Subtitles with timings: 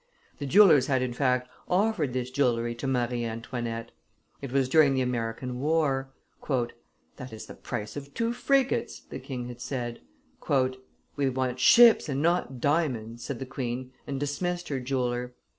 [0.39, 3.91] The jewellers had, in fact, offered this jewelry to Marie Antoinette;
[4.41, 6.11] it was during the American war.
[7.17, 10.01] "That is the price of two frigates," the king had said.
[11.15, 15.35] "We want ships and not diamonds," said the queen, and dismissed her jeweller.